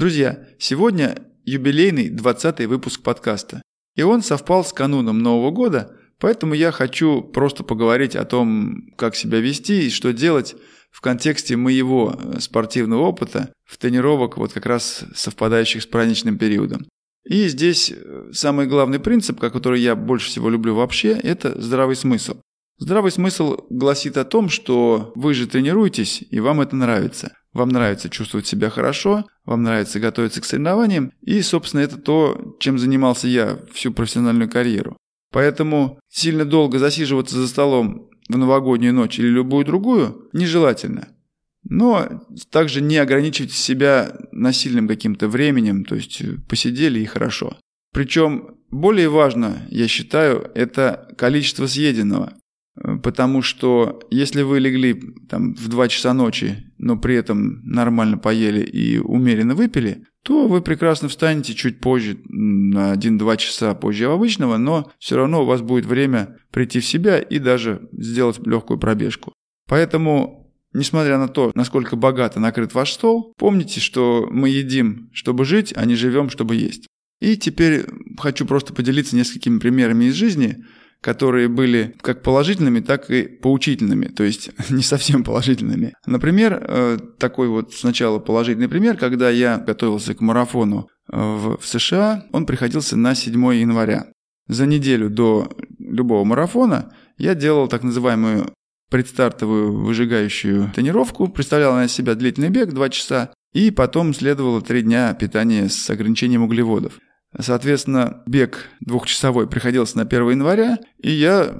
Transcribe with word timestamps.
Друзья, 0.00 0.38
сегодня 0.58 1.18
юбилейный 1.44 2.08
20 2.08 2.60
выпуск 2.60 3.02
подкаста. 3.02 3.60
И 3.96 4.02
он 4.02 4.22
совпал 4.22 4.64
с 4.64 4.72
кануном 4.72 5.18
Нового 5.18 5.50
года, 5.50 5.94
поэтому 6.18 6.54
я 6.54 6.72
хочу 6.72 7.20
просто 7.20 7.64
поговорить 7.64 8.16
о 8.16 8.24
том, 8.24 8.92
как 8.96 9.14
себя 9.14 9.40
вести 9.40 9.82
и 9.82 9.90
что 9.90 10.14
делать 10.14 10.56
в 10.90 11.02
контексте 11.02 11.56
моего 11.56 12.14
э, 12.16 12.40
спортивного 12.40 13.02
опыта 13.02 13.52
в 13.66 13.76
тренировок, 13.76 14.38
вот 14.38 14.54
как 14.54 14.64
раз 14.64 15.04
совпадающих 15.14 15.82
с 15.82 15.86
праздничным 15.86 16.38
периодом. 16.38 16.86
И 17.26 17.46
здесь 17.48 17.92
э, 17.94 18.30
самый 18.32 18.66
главный 18.66 19.00
принцип, 19.00 19.38
который 19.38 19.82
я 19.82 19.96
больше 19.96 20.28
всего 20.28 20.48
люблю 20.48 20.74
вообще, 20.74 21.10
это 21.10 21.60
здравый 21.60 21.94
смысл. 21.94 22.40
Здравый 22.78 23.12
смысл 23.12 23.66
гласит 23.68 24.16
о 24.16 24.24
том, 24.24 24.48
что 24.48 25.12
вы 25.14 25.34
же 25.34 25.46
тренируетесь, 25.46 26.24
и 26.30 26.40
вам 26.40 26.62
это 26.62 26.74
нравится. 26.74 27.34
Вам 27.52 27.70
нравится 27.70 28.08
чувствовать 28.08 28.46
себя 28.46 28.70
хорошо, 28.70 29.26
вам 29.44 29.62
нравится 29.62 29.98
готовиться 29.98 30.40
к 30.40 30.44
соревнованиям, 30.44 31.12
и, 31.22 31.42
собственно, 31.42 31.80
это 31.80 31.98
то, 31.98 32.56
чем 32.60 32.78
занимался 32.78 33.26
я 33.26 33.58
всю 33.72 33.92
профессиональную 33.92 34.48
карьеру. 34.48 34.96
Поэтому 35.32 35.98
сильно 36.08 36.44
долго 36.44 36.78
засиживаться 36.78 37.36
за 37.36 37.48
столом 37.48 38.08
в 38.28 38.36
новогоднюю 38.36 38.94
ночь 38.94 39.18
или 39.18 39.28
любую 39.28 39.64
другую 39.64 40.28
нежелательно. 40.32 41.08
Но 41.68 42.24
также 42.50 42.80
не 42.80 42.96
ограничивайте 42.96 43.54
себя 43.54 44.16
насильным 44.32 44.88
каким-то 44.88 45.28
временем, 45.28 45.84
то 45.84 45.94
есть 45.94 46.22
посидели 46.48 47.00
и 47.00 47.06
хорошо. 47.06 47.56
Причем 47.92 48.56
более 48.70 49.08
важно, 49.08 49.66
я 49.68 49.88
считаю, 49.88 50.50
это 50.54 51.12
количество 51.18 51.66
съеденного. 51.66 52.34
Потому 53.02 53.42
что 53.42 54.00
если 54.10 54.42
вы 54.42 54.60
легли 54.60 55.00
там, 55.28 55.54
в 55.54 55.68
2 55.68 55.88
часа 55.88 56.14
ночи, 56.14 56.69
но 56.80 56.96
при 56.96 57.14
этом 57.14 57.62
нормально 57.62 58.16
поели 58.16 58.62
и 58.62 58.98
умеренно 58.98 59.54
выпили, 59.54 60.06
то 60.22 60.48
вы 60.48 60.62
прекрасно 60.62 61.08
встанете 61.08 61.54
чуть 61.54 61.80
позже, 61.80 62.18
на 62.26 62.94
1-2 62.94 63.36
часа 63.36 63.74
позже 63.74 64.06
обычного, 64.06 64.56
но 64.56 64.90
все 64.98 65.16
равно 65.16 65.42
у 65.42 65.46
вас 65.46 65.60
будет 65.60 65.84
время 65.84 66.38
прийти 66.50 66.80
в 66.80 66.86
себя 66.86 67.18
и 67.18 67.38
даже 67.38 67.88
сделать 67.92 68.38
легкую 68.46 68.78
пробежку. 68.78 69.34
Поэтому, 69.68 70.52
несмотря 70.72 71.18
на 71.18 71.28
то, 71.28 71.52
насколько 71.54 71.96
богато 71.96 72.40
накрыт 72.40 72.72
ваш 72.72 72.92
стол, 72.92 73.34
помните, 73.36 73.78
что 73.80 74.26
мы 74.30 74.48
едим, 74.48 75.10
чтобы 75.12 75.44
жить, 75.44 75.74
а 75.76 75.84
не 75.84 75.96
живем, 75.96 76.30
чтобы 76.30 76.56
есть. 76.56 76.86
И 77.20 77.36
теперь 77.36 77.84
хочу 78.18 78.46
просто 78.46 78.72
поделиться 78.72 79.16
несколькими 79.16 79.58
примерами 79.58 80.06
из 80.06 80.14
жизни, 80.14 80.64
которые 81.02 81.48
были 81.48 81.94
как 82.02 82.22
положительными, 82.22 82.80
так 82.80 83.10
и 83.10 83.22
поучительными, 83.22 84.06
то 84.06 84.22
есть 84.22 84.50
не 84.70 84.82
совсем 84.82 85.24
положительными. 85.24 85.94
Например, 86.06 86.62
э, 86.62 86.98
такой 87.18 87.48
вот 87.48 87.72
сначала 87.72 88.18
положительный 88.18 88.68
пример, 88.68 88.96
когда 88.96 89.30
я 89.30 89.58
готовился 89.58 90.14
к 90.14 90.20
марафону 90.20 90.88
э, 91.10 91.16
в 91.16 91.60
США, 91.62 92.24
он 92.32 92.46
приходился 92.46 92.96
на 92.96 93.14
7 93.14 93.32
января. 93.54 94.06
За 94.48 94.66
неделю 94.66 95.10
до 95.10 95.50
любого 95.78 96.24
марафона 96.24 96.92
я 97.18 97.34
делал 97.34 97.68
так 97.68 97.82
называемую 97.82 98.52
предстартовую 98.90 99.72
выжигающую 99.72 100.72
тренировку, 100.74 101.28
представлял 101.28 101.74
на 101.74 101.86
себя 101.88 102.16
длительный 102.16 102.50
бег 102.50 102.70
2 102.70 102.88
часа, 102.90 103.32
и 103.52 103.70
потом 103.70 104.12
следовало 104.12 104.60
3 104.60 104.82
дня 104.82 105.14
питания 105.14 105.68
с 105.68 105.88
ограничением 105.88 106.42
углеводов. 106.42 106.98
Соответственно, 107.38 108.22
бег 108.26 108.68
двухчасовой 108.80 109.46
приходился 109.46 109.96
на 109.96 110.02
1 110.02 110.30
января, 110.30 110.78
и 110.98 111.10
я, 111.10 111.54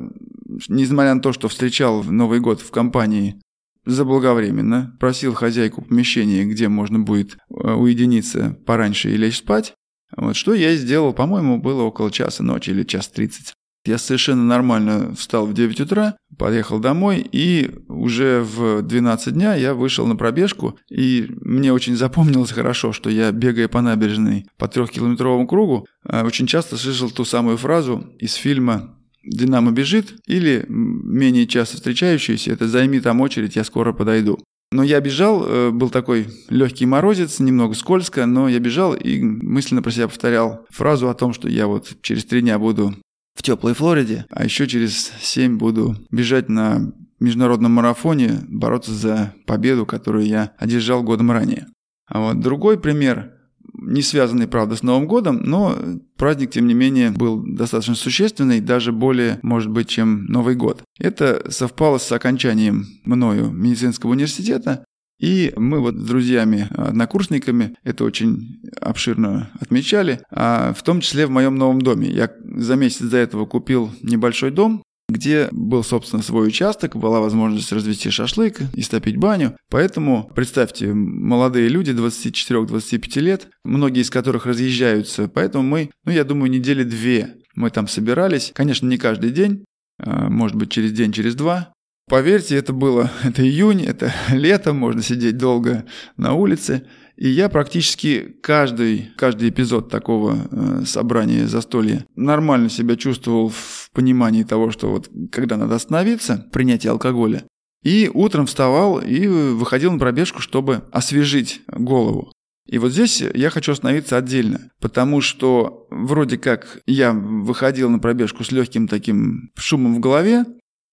несмотря 0.68 1.14
на 1.14 1.20
то, 1.20 1.32
что 1.32 1.48
встречал 1.48 2.02
Новый 2.02 2.40
год 2.40 2.60
в 2.60 2.70
компании 2.70 3.40
заблаговременно, 3.86 4.96
просил 4.98 5.32
хозяйку 5.34 5.82
помещения, 5.82 6.44
где 6.44 6.68
можно 6.68 6.98
будет 6.98 7.34
э, 7.34 7.72
уединиться 7.72 8.58
пораньше 8.66 9.10
и 9.10 9.16
лечь 9.16 9.38
спать, 9.38 9.74
вот, 10.16 10.36
что 10.36 10.54
я 10.54 10.72
и 10.72 10.76
сделал, 10.76 11.12
по-моему, 11.12 11.58
было 11.58 11.82
около 11.82 12.10
часа 12.10 12.42
ночи 12.42 12.70
или 12.70 12.82
час 12.82 13.08
тридцать. 13.08 13.54
Я 13.86 13.96
совершенно 13.96 14.44
нормально 14.44 15.14
встал 15.14 15.46
в 15.46 15.54
9 15.54 15.80
утра, 15.80 16.16
поехал 16.36 16.80
домой, 16.80 17.26
и 17.32 17.70
уже 17.88 18.42
в 18.42 18.82
12 18.82 19.32
дня 19.32 19.54
я 19.54 19.72
вышел 19.72 20.06
на 20.06 20.16
пробежку, 20.16 20.78
и 20.90 21.30
мне 21.40 21.72
очень 21.72 21.96
запомнилось 21.96 22.52
хорошо, 22.52 22.92
что 22.92 23.08
я, 23.08 23.32
бегая 23.32 23.68
по 23.68 23.80
набережной 23.80 24.46
по 24.58 24.68
трехкилометровому 24.68 25.46
кругу, 25.46 25.86
а, 26.04 26.24
очень 26.24 26.46
часто 26.46 26.76
слышал 26.76 27.10
ту 27.10 27.24
самую 27.24 27.56
фразу 27.56 28.06
из 28.18 28.34
фильма 28.34 28.98
«Динамо 29.24 29.70
бежит» 29.70 30.14
или 30.26 30.66
менее 30.68 31.46
часто 31.46 31.76
встречающуюся 31.76 32.52
«Это 32.52 32.68
займи 32.68 33.00
там 33.00 33.22
очередь, 33.22 33.56
я 33.56 33.64
скоро 33.64 33.94
подойду». 33.94 34.38
Но 34.72 34.84
я 34.84 35.00
бежал, 35.00 35.44
э, 35.44 35.70
был 35.70 35.90
такой 35.90 36.28
легкий 36.48 36.86
морозец, 36.86 37.40
немного 37.40 37.74
скользко, 37.74 38.24
но 38.26 38.48
я 38.48 38.60
бежал 38.60 38.94
и 38.94 39.20
мысленно 39.20 39.82
про 39.82 39.90
себя 39.90 40.06
повторял 40.06 40.64
фразу 40.70 41.08
о 41.08 41.14
том, 41.14 41.32
что 41.32 41.48
я 41.48 41.66
вот 41.66 41.92
через 42.02 42.24
три 42.24 42.40
дня 42.40 42.58
буду 42.58 42.94
в 43.34 43.42
теплой 43.42 43.74
Флориде, 43.74 44.26
а 44.30 44.44
еще 44.44 44.66
через 44.66 45.12
7 45.20 45.58
буду 45.58 45.96
бежать 46.10 46.48
на 46.48 46.92
международном 47.20 47.72
марафоне, 47.72 48.40
бороться 48.48 48.92
за 48.92 49.34
победу, 49.46 49.86
которую 49.86 50.26
я 50.26 50.52
одержал 50.58 51.02
годом 51.02 51.30
ранее. 51.30 51.66
А 52.06 52.20
вот 52.20 52.40
другой 52.40 52.78
пример, 52.78 53.34
не 53.74 54.02
связанный, 54.02 54.48
правда, 54.48 54.74
с 54.74 54.82
Новым 54.82 55.06
годом, 55.06 55.42
но 55.44 55.76
праздник, 56.16 56.50
тем 56.50 56.66
не 56.66 56.74
менее, 56.74 57.10
был 57.10 57.42
достаточно 57.46 57.94
существенный, 57.94 58.60
даже 58.60 58.92
более, 58.92 59.38
может 59.42 59.70
быть, 59.70 59.88
чем 59.88 60.24
Новый 60.26 60.54
год. 60.54 60.82
Это 60.98 61.50
совпало 61.50 61.98
с 61.98 62.10
окончанием 62.10 62.86
мною 63.04 63.50
медицинского 63.50 64.10
университета, 64.10 64.84
и 65.20 65.52
мы 65.56 65.80
вот 65.80 65.96
с 65.96 66.02
друзьями, 66.06 66.66
однокурсниками 66.70 67.76
это 67.84 68.04
очень 68.04 68.62
обширно 68.80 69.50
отмечали, 69.60 70.20
а 70.30 70.72
в 70.72 70.82
том 70.82 71.02
числе 71.02 71.26
в 71.26 71.30
моем 71.30 71.56
новом 71.56 71.82
доме. 71.82 72.10
Я 72.10 72.30
за 72.60 72.76
месяц 72.76 73.00
до 73.00 73.16
этого 73.16 73.46
купил 73.46 73.90
небольшой 74.02 74.50
дом, 74.50 74.82
где 75.08 75.48
был, 75.50 75.82
собственно, 75.82 76.22
свой 76.22 76.48
участок, 76.48 76.96
была 76.96 77.20
возможность 77.20 77.72
развести 77.72 78.10
шашлык, 78.10 78.60
и 78.74 78.82
стопить 78.82 79.16
баню. 79.16 79.56
Поэтому, 79.68 80.30
представьте, 80.34 80.92
молодые 80.92 81.68
люди 81.68 81.90
24-25 81.90 83.20
лет, 83.20 83.48
многие 83.64 84.02
из 84.02 84.10
которых 84.10 84.46
разъезжаются, 84.46 85.28
поэтому 85.28 85.64
мы, 85.64 85.90
ну, 86.04 86.12
я 86.12 86.24
думаю, 86.24 86.50
недели 86.50 86.84
две 86.84 87.34
мы 87.54 87.70
там 87.70 87.88
собирались. 87.88 88.52
Конечно, 88.54 88.86
не 88.86 88.96
каждый 88.96 89.30
день, 89.30 89.64
а, 89.98 90.28
может 90.28 90.56
быть, 90.56 90.70
через 90.70 90.92
день, 90.92 91.12
через 91.12 91.34
два. 91.34 91.72
Поверьте, 92.08 92.56
это 92.56 92.72
было, 92.72 93.10
это 93.22 93.42
июнь, 93.42 93.82
это 93.82 94.12
лето, 94.30 94.72
можно 94.72 95.02
сидеть 95.02 95.36
долго 95.36 95.84
на 96.16 96.34
улице. 96.34 96.86
И 97.20 97.28
я 97.28 97.50
практически 97.50 98.34
каждый, 98.42 99.10
каждый 99.14 99.50
эпизод 99.50 99.90
такого 99.90 100.38
э, 100.50 100.84
собрания 100.86 101.46
застолья 101.46 102.06
нормально 102.16 102.70
себя 102.70 102.96
чувствовал 102.96 103.50
в 103.50 103.90
понимании 103.92 104.42
того, 104.42 104.70
что 104.70 104.90
вот 104.90 105.10
когда 105.30 105.58
надо 105.58 105.74
остановиться, 105.74 106.48
принятие 106.50 106.92
алкоголя. 106.92 107.44
И 107.82 108.10
утром 108.12 108.46
вставал 108.46 109.00
и 109.00 109.26
выходил 109.26 109.92
на 109.92 109.98
пробежку, 109.98 110.40
чтобы 110.40 110.84
освежить 110.92 111.60
голову. 111.68 112.32
И 112.66 112.78
вот 112.78 112.92
здесь 112.92 113.20
я 113.34 113.50
хочу 113.50 113.72
остановиться 113.72 114.16
отдельно, 114.16 114.70
потому 114.80 115.20
что 115.20 115.86
вроде 115.90 116.38
как 116.38 116.80
я 116.86 117.12
выходил 117.12 117.90
на 117.90 117.98
пробежку 117.98 118.44
с 118.44 118.50
легким 118.50 118.88
таким 118.88 119.50
шумом 119.58 119.96
в 119.96 120.00
голове, 120.00 120.46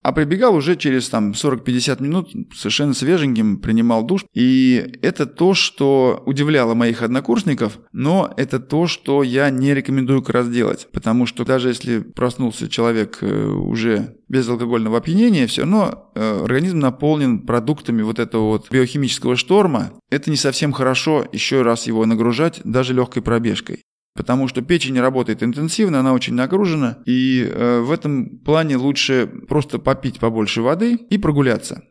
а 0.08 0.14
прибегал 0.14 0.56
уже 0.56 0.78
через 0.78 1.10
там 1.10 1.32
40-50 1.32 2.02
минут 2.02 2.32
совершенно 2.56 2.94
свеженьким, 2.94 3.60
принимал 3.60 4.04
душ. 4.04 4.24
И 4.34 4.98
это 5.02 5.26
то, 5.26 5.54
что 5.54 6.24
удивляло 6.26 6.76
моих 6.76 7.02
однокурсников, 7.02 7.78
но 7.92 8.34
это 8.38 8.62
то, 8.62 8.88
что 8.88 9.22
я 9.22 9.50
не 9.50 9.74
рекомендую 9.74 10.22
как 10.22 10.36
раз 10.36 10.50
делать. 10.50 10.88
Потому 10.94 11.26
что 11.26 11.44
даже 11.44 11.68
если 11.68 12.00
проснулся 12.00 12.70
человек 12.70 13.18
э, 13.20 13.48
уже 13.48 14.16
без 14.30 14.48
алкогольного 14.48 15.00
опьянения, 15.00 15.46
все 15.46 15.64
равно 15.64 16.10
э, 16.16 16.42
организм 16.42 16.80
наполнен 16.80 17.40
продуктами 17.40 18.02
вот 18.02 18.20
этого 18.20 18.44
вот 18.44 18.72
биохимического 18.72 19.36
шторма. 19.36 19.92
Это 20.10 20.32
не 20.32 20.38
совсем 20.38 20.72
хорошо 20.72 21.26
еще 21.34 21.64
раз 21.64 21.86
его 21.86 22.06
нагружать 22.06 22.62
даже 22.64 22.94
легкой 22.94 23.24
пробежкой 23.24 23.84
потому 24.18 24.48
что 24.48 24.62
печень 24.62 25.00
работает 25.00 25.44
интенсивно, 25.44 26.00
она 26.00 26.14
очень 26.14 26.34
нагружена, 26.34 26.98
и 27.06 27.48
э, 27.48 27.80
в 27.82 27.92
этом 27.92 28.40
плане 28.40 28.76
лучше 28.76 29.28
просто 29.48 29.78
попить 29.80 30.20
побольше 30.20 30.62
воды 30.62 30.96
и 30.96 31.18
прогуляться. 31.18 31.84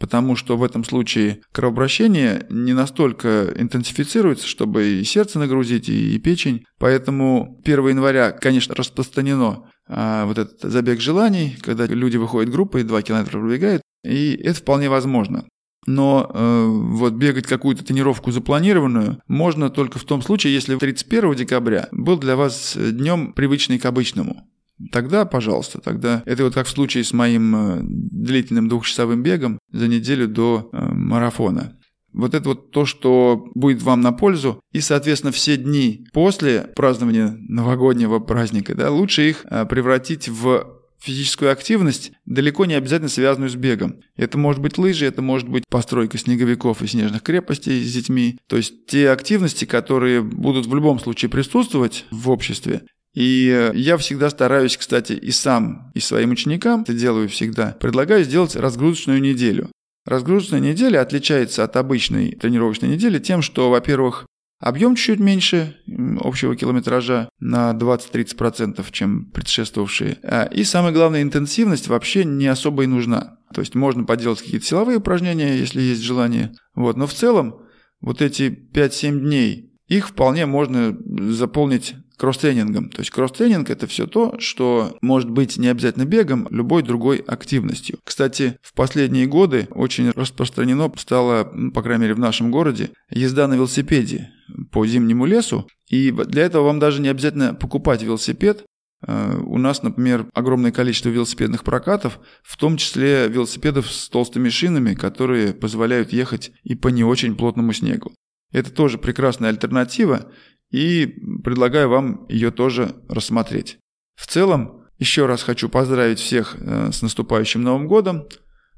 Потому 0.00 0.36
что 0.36 0.56
в 0.56 0.62
этом 0.62 0.84
случае 0.84 1.40
кровообращение 1.52 2.46
не 2.50 2.72
настолько 2.72 3.52
интенсифицируется, 3.56 4.46
чтобы 4.46 5.00
и 5.00 5.04
сердце 5.04 5.40
нагрузить, 5.40 5.88
и, 5.88 6.14
и 6.14 6.18
печень. 6.18 6.64
Поэтому 6.78 7.60
1 7.64 7.88
января, 7.88 8.30
конечно, 8.30 8.76
распространено 8.76 9.68
а, 9.88 10.24
вот 10.26 10.38
этот 10.38 10.60
забег 10.60 11.00
желаний, 11.00 11.56
когда 11.60 11.86
люди 11.86 12.16
выходят 12.16 12.52
группой, 12.52 12.84
2 12.84 13.02
километра 13.02 13.40
пробегают, 13.40 13.82
и 14.04 14.34
это 14.36 14.60
вполне 14.60 14.88
возможно. 14.88 15.46
Но 15.88 16.30
э, 16.34 16.66
вот 16.66 17.14
бегать 17.14 17.46
какую-то 17.46 17.82
тренировку 17.82 18.30
запланированную 18.30 19.22
можно 19.26 19.70
только 19.70 19.98
в 19.98 20.04
том 20.04 20.20
случае, 20.20 20.52
если 20.52 20.76
31 20.76 21.34
декабря 21.34 21.88
был 21.92 22.18
для 22.18 22.36
вас 22.36 22.76
днем 22.76 23.32
привычный 23.32 23.78
к 23.78 23.86
обычному. 23.86 24.46
Тогда, 24.92 25.24
пожалуйста, 25.24 25.80
тогда 25.80 26.22
это 26.26 26.44
вот 26.44 26.52
как 26.52 26.66
в 26.66 26.70
случае 26.70 27.04
с 27.04 27.14
моим 27.14 27.56
э, 27.56 27.78
длительным 27.82 28.68
двухчасовым 28.68 29.22
бегом 29.22 29.58
за 29.72 29.88
неделю 29.88 30.28
до 30.28 30.68
э, 30.70 30.92
марафона. 30.92 31.78
Вот 32.12 32.34
это 32.34 32.50
вот 32.50 32.70
то, 32.70 32.84
что 32.84 33.46
будет 33.54 33.82
вам 33.82 34.02
на 34.02 34.12
пользу. 34.12 34.60
И, 34.72 34.82
соответственно, 34.82 35.32
все 35.32 35.56
дни 35.56 36.06
после 36.12 36.70
празднования 36.76 37.34
новогоднего 37.48 38.18
праздника, 38.18 38.74
да, 38.74 38.90
лучше 38.90 39.30
их 39.30 39.44
а, 39.44 39.66
превратить 39.66 40.28
в 40.28 40.77
физическую 41.00 41.52
активность, 41.52 42.12
далеко 42.26 42.64
не 42.64 42.74
обязательно 42.74 43.08
связанную 43.08 43.50
с 43.50 43.54
бегом. 43.54 44.00
Это 44.16 44.38
может 44.38 44.60
быть 44.60 44.78
лыжи, 44.78 45.06
это 45.06 45.22
может 45.22 45.48
быть 45.48 45.64
постройка 45.68 46.18
снеговиков 46.18 46.82
и 46.82 46.86
снежных 46.86 47.22
крепостей 47.22 47.82
с 47.82 47.92
детьми. 47.92 48.38
То 48.46 48.56
есть 48.56 48.86
те 48.86 49.10
активности, 49.10 49.64
которые 49.64 50.22
будут 50.22 50.66
в 50.66 50.74
любом 50.74 50.98
случае 50.98 51.30
присутствовать 51.30 52.04
в 52.10 52.30
обществе, 52.30 52.82
и 53.14 53.72
я 53.74 53.96
всегда 53.96 54.30
стараюсь, 54.30 54.76
кстати, 54.76 55.12
и 55.12 55.30
сам, 55.30 55.90
и 55.94 56.00
своим 56.00 56.30
ученикам, 56.30 56.82
это 56.82 56.92
делаю 56.92 57.28
всегда, 57.28 57.76
предлагаю 57.80 58.22
сделать 58.22 58.54
разгрузочную 58.54 59.20
неделю. 59.20 59.70
Разгрузочная 60.04 60.60
неделя 60.60 61.02
отличается 61.02 61.64
от 61.64 61.76
обычной 61.76 62.32
тренировочной 62.32 62.88
недели 62.90 63.18
тем, 63.18 63.42
что, 63.42 63.70
во-первых, 63.70 64.24
объем 64.60 64.94
чуть 64.94 65.20
меньше 65.20 65.76
общего 66.20 66.56
километража 66.56 67.28
на 67.40 67.72
20-30%, 67.72 68.84
чем 68.90 69.26
предшествовавшие. 69.30 70.18
А, 70.22 70.44
и 70.44 70.64
самое 70.64 70.94
главное, 70.94 71.22
интенсивность 71.22 71.88
вообще 71.88 72.24
не 72.24 72.46
особо 72.46 72.84
и 72.84 72.86
нужна. 72.86 73.38
То 73.54 73.60
есть 73.60 73.74
можно 73.74 74.04
поделать 74.04 74.42
какие-то 74.42 74.66
силовые 74.66 74.98
упражнения, 74.98 75.56
если 75.56 75.80
есть 75.80 76.02
желание. 76.02 76.52
Вот. 76.74 76.96
Но 76.96 77.06
в 77.06 77.14
целом 77.14 77.62
вот 78.00 78.20
эти 78.22 78.44
5-7 78.72 79.20
дней, 79.20 79.72
их 79.86 80.08
вполне 80.08 80.44
можно 80.46 80.96
заполнить 81.32 81.94
кросс-тренингом. 82.18 82.90
То 82.90 83.00
есть 83.00 83.10
кросс-тренинг– 83.10 83.70
это 83.70 83.86
все 83.86 84.06
то, 84.06 84.38
что 84.38 84.98
может 85.00 85.30
быть 85.30 85.56
не 85.56 85.68
обязательно 85.68 86.04
бегом, 86.04 86.48
любой 86.50 86.82
другой 86.82 87.18
активностью. 87.18 87.98
Кстати, 88.04 88.58
в 88.60 88.74
последние 88.74 89.26
годы 89.26 89.68
очень 89.70 90.10
распространено 90.10 90.92
стало, 90.96 91.44
по 91.72 91.82
крайней 91.82 92.02
мере 92.02 92.14
в 92.14 92.18
нашем 92.18 92.50
городе, 92.50 92.90
езда 93.08 93.46
на 93.46 93.54
велосипеде 93.54 94.32
по 94.70 94.86
зимнему 94.86 95.26
лесу. 95.26 95.68
И 95.88 96.10
для 96.10 96.44
этого 96.44 96.64
вам 96.64 96.78
даже 96.78 97.00
не 97.00 97.08
обязательно 97.08 97.54
покупать 97.54 98.02
велосипед. 98.02 98.64
Э, 99.06 99.36
у 99.36 99.58
нас, 99.58 99.82
например, 99.82 100.26
огромное 100.34 100.72
количество 100.72 101.08
велосипедных 101.08 101.64
прокатов, 101.64 102.18
в 102.42 102.56
том 102.56 102.76
числе 102.76 103.28
велосипедов 103.28 103.90
с 103.90 104.08
толстыми 104.08 104.48
шинами, 104.48 104.94
которые 104.94 105.54
позволяют 105.54 106.12
ехать 106.12 106.52
и 106.62 106.74
по 106.74 106.88
не 106.88 107.04
очень 107.04 107.36
плотному 107.36 107.72
снегу. 107.72 108.12
Это 108.52 108.72
тоже 108.72 108.98
прекрасная 108.98 109.50
альтернатива, 109.50 110.32
и 110.70 111.06
предлагаю 111.42 111.88
вам 111.88 112.26
ее 112.28 112.50
тоже 112.50 112.94
рассмотреть. 113.08 113.78
В 114.16 114.26
целом, 114.26 114.84
еще 114.98 115.26
раз 115.26 115.42
хочу 115.42 115.68
поздравить 115.68 116.18
всех 116.18 116.56
э, 116.58 116.90
с 116.92 117.02
наступающим 117.02 117.62
Новым 117.62 117.86
годом, 117.86 118.26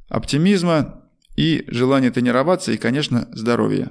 оптимизма 0.08 1.04
и 1.36 1.64
желания 1.68 2.10
тренироваться 2.10 2.72
и, 2.72 2.76
конечно, 2.76 3.28
здоровья. 3.32 3.90